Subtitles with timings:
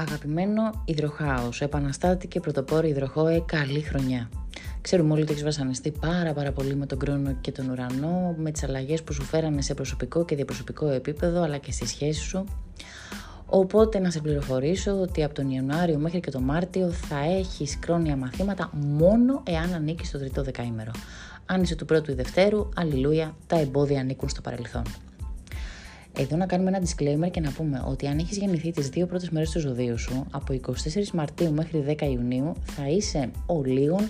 [0.00, 4.28] Αγαπημένο υδροχάος, επαναστάτη και πρωτοπόρο υδροχόε, καλή χρονιά.
[4.80, 8.50] Ξέρουμε όλοι ότι έχεις βασανιστεί πάρα πάρα πολύ με τον χρόνο και τον ουρανό, με
[8.50, 12.44] τις αλλαγές που σου φέρανε σε προσωπικό και διαπροσωπικό επίπεδο, αλλά και στη σχέση σου.
[13.46, 18.16] Οπότε να σε πληροφορήσω ότι από τον Ιανουάριο μέχρι και τον Μάρτιο θα έχεις κρόνια
[18.16, 20.90] μαθήματα μόνο εάν ανήκεις στο τρίτο δεκαήμερο.
[21.46, 24.82] Αν είσαι του πρώτου ή δευτέρου, αλληλούια, τα εμπόδια ανήκουν στο παρελθόν.
[26.18, 29.30] Εδώ να κάνουμε ένα disclaimer και να πούμε ότι αν έχεις γεννηθεί τις δύο πρώτες
[29.30, 34.08] μέρες του ζωδίου σου, από 24 Μαρτίου μέχρι 10 Ιουνίου, θα είσαι ο Λίγον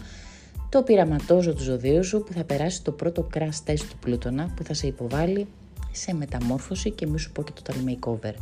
[0.70, 4.64] το πειραματόζω του ζωδίου σου που θα περάσει το πρώτο crash test του Πλούτονα που
[4.64, 5.46] θα σε υποβάλει
[5.92, 8.34] σε μεταμόρφωση και μη σου πω και το makeover.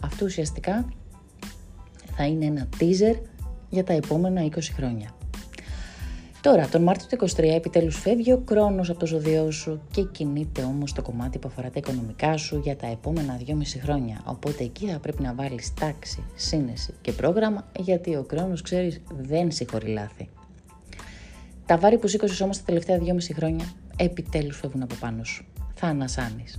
[0.00, 0.88] Αυτό ουσιαστικά
[2.16, 3.16] θα είναι ένα teaser
[3.70, 5.14] για τα επόμενα 20 χρόνια.
[6.42, 10.62] Τώρα, τον Μάρτιο του 23 επιτέλους φεύγει ο χρόνος από το ζωδιό σου και κινείται
[10.62, 14.20] όμως το κομμάτι που αφορά τα οικονομικά σου για τα επόμενα 2,5 χρόνια.
[14.24, 19.50] Οπότε εκεί θα πρέπει να βάλεις τάξη, σύνεση και πρόγραμμα γιατί ο χρόνος, ξέρεις, δεν
[19.50, 20.28] συγχωρεί λάθη.
[21.66, 23.64] Τα βάρη που σήκωσες όμως τα τελευταία 2,5 χρόνια
[23.96, 25.44] επιτέλους φεύγουν από πάνω σου.
[25.74, 26.58] Θα ανασάνεις.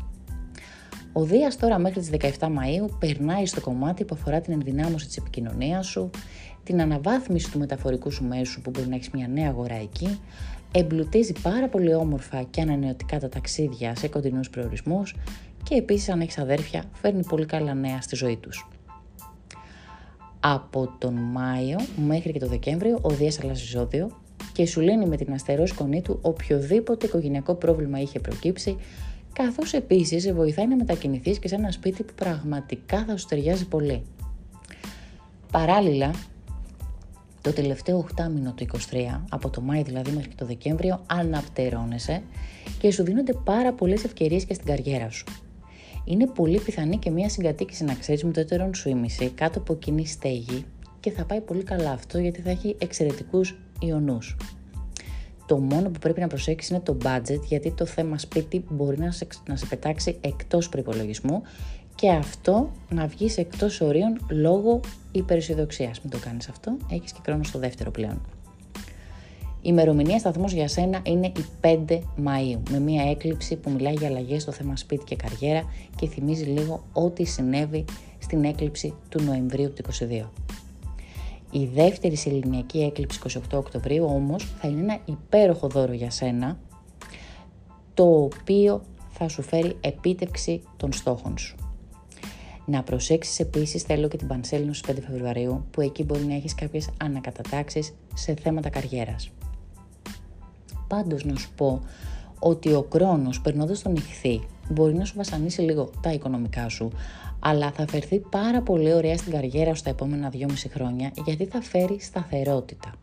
[1.13, 5.17] Ο Δίας τώρα μέχρι τις 17 Μαΐου περνάει στο κομμάτι που αφορά την ενδυνάμωση της
[5.17, 6.09] επικοινωνίας σου,
[6.63, 10.19] την αναβάθμιση του μεταφορικού σου μέσου που μπορεί να έχεις μια νέα αγορά εκεί,
[10.71, 15.15] εμπλουτίζει πάρα πολύ όμορφα και ανανεωτικά τα ταξίδια σε κοντινούς προορισμούς
[15.63, 18.67] και επίσης αν έχεις αδέρφια φέρνει πολύ καλά νέα στη ζωή τους.
[20.39, 24.11] Από τον Μάιο μέχρι και τον Δεκέμβριο ο Δίας αλλάζει ζώδιο
[24.53, 28.77] και σου λύνει με την αστερό σκονή του οποιοδήποτε οικογενειακό πρόβλημα είχε προκύψει
[29.33, 33.67] καθώς επίσης σε βοηθάει να μετακινηθείς και σε ένα σπίτι που πραγματικά θα σου ταιριάζει
[33.67, 34.01] πολύ.
[35.51, 36.11] Παράλληλα,
[37.41, 38.77] το τελευταίο οχτάμινο του 23,
[39.29, 42.21] από το Μάη δηλαδή μέχρι το Δεκέμβριο, αναπτερώνεσαι
[42.79, 45.25] και σου δίνονται πάρα πολλές ευκαιρίες και στην καριέρα σου.
[46.05, 49.75] Είναι πολύ πιθανή και μια συγκατοίκηση να ξέρεις με το έτερον σου ήμιση κάτω από
[49.75, 50.65] κοινή στέγη
[50.99, 54.37] και θα πάει πολύ καλά αυτό γιατί θα έχει εξαιρετικούς ιονούς.
[55.45, 59.11] Το μόνο που πρέπει να προσέξεις είναι το budget γιατί το θέμα σπίτι μπορεί να
[59.11, 61.41] σε, να σε πετάξει εκτός προπολογισμού
[62.01, 64.79] και αυτό να βγεις εκτός ορίων λόγω
[65.11, 66.01] υπεραισιοδοξίας.
[66.01, 68.21] Μην το κάνεις αυτό, έχεις και χρόνος στο δεύτερο πλέον.
[69.55, 74.07] Η ημερομηνία σταθμός για σένα είναι η 5 Μαΐου, με μια έκλειψη που μιλάει για
[74.07, 75.63] αλλαγές στο θέμα σπίτι και καριέρα
[75.95, 77.85] και θυμίζει λίγο ό,τι συνέβη
[78.19, 80.25] στην έκλειψη του Νοεμβρίου του 2022.
[81.51, 86.57] Η δεύτερη σεληνιακή έκλειψη 28 Οκτωβρίου όμως θα είναι ένα υπέροχο δώρο για σένα,
[87.93, 91.55] το οποίο θα σου φέρει επίτευξη των στόχων σου.
[92.65, 96.55] Να προσέξεις επίσης θέλω και την Πανσέλινο στις 5 Φεβρουαρίου που εκεί μπορεί να έχεις
[96.55, 99.29] κάποιες ανακατατάξεις σε θέματα καριέρας.
[100.87, 101.81] Πάντως να σου πω
[102.39, 106.91] ότι ο χρόνος περνώντας τον ηχθή μπορεί να σου βασανίσει λίγο τα οικονομικά σου,
[107.39, 111.61] αλλά θα φερθεί πάρα πολύ ωραία στην καριέρα σου τα επόμενα 2,5 χρόνια γιατί θα
[111.61, 112.93] φέρει σταθερότητα.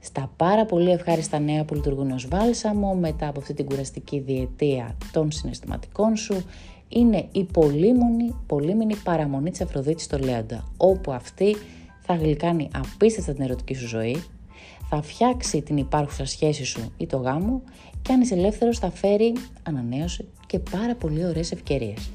[0.00, 4.96] Στα πάρα πολύ ευχάριστα νέα που λειτουργούν ως βάλσαμο μετά από αυτή την κουραστική διετία
[5.12, 6.44] των συναισθηματικών σου
[6.92, 11.56] είναι η πολύμονη, πολύμηνη παραμονή της Αφροδίτης στο Λέοντα, όπου αυτή
[12.00, 14.22] θα γλυκάνει απίστευτα την ερωτική σου ζωή,
[14.88, 17.62] θα φτιάξει την υπάρχουσα σχέση σου ή το γάμο
[18.02, 22.10] και αν είσαι ελεύθερος θα φέρει ανανέωση και πάρα πολύ ωραίες ευκαιρίες.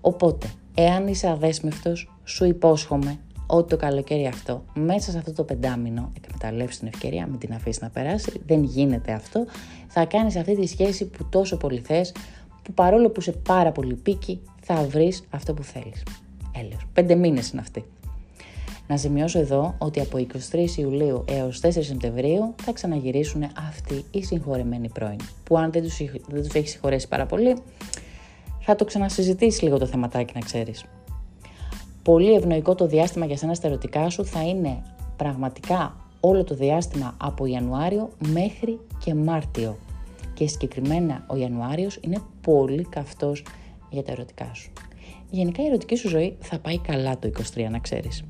[0.00, 6.12] Οπότε, εάν είσαι αδέσμευτος, σου υπόσχομαι ότι το καλοκαίρι αυτό, μέσα σε αυτό το πεντάμινο,
[6.16, 9.44] εκμεταλλεύσεις την ευκαιρία, μην την αφήσεις να περάσει, δεν γίνεται αυτό,
[9.86, 12.12] θα κάνεις αυτή τη σχέση που τόσο πολύ θες,
[12.64, 16.02] που παρόλο που είσαι πάρα πολύ πίκη, θα βρεις αυτό που θέλεις.
[16.60, 16.86] Έλεος.
[16.92, 17.84] Πέντε μήνες είναι αυτή.
[18.86, 20.18] Να σημειώσω εδώ ότι από
[20.52, 25.96] 23 Ιουλίου έως 4 Σεπτεμβρίου θα ξαναγυρίσουν αυτοί οι συγχωρεμένοι πρώην, που αν δεν τους,
[26.26, 27.56] δεν τους έχει συγχωρέσει πάρα πολύ,
[28.60, 30.84] θα το ξανασυζητήσεις λίγο το θεματάκι να ξέρεις.
[32.02, 34.82] Πολύ ευνοϊκό το διάστημα για σένα στα ερωτικά σου θα είναι
[35.16, 39.78] πραγματικά όλο το διάστημα από Ιανουάριο μέχρι και Μάρτιο.
[40.34, 43.44] Και συγκεκριμένα ο Ιανουάριος είναι πολύ καυτός
[43.90, 44.72] για τα ερωτικά σου.
[45.30, 48.24] Γενικά η ερωτική σου ζωή θα πάει καλά το 23 να ξέρεις.